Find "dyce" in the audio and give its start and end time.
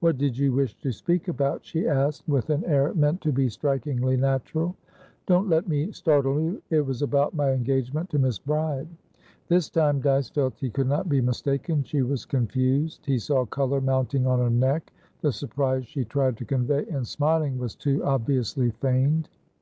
10.00-10.30